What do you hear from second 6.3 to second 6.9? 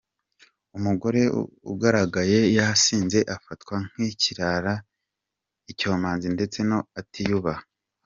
ndetse ko